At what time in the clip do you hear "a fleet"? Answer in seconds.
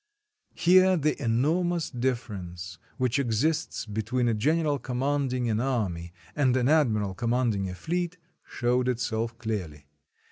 7.69-8.17